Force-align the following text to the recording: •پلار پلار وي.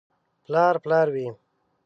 •پلار 0.45 0.75
پلار 0.83 1.07
وي. 1.15 1.27